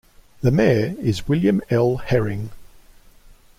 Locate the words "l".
1.69-1.97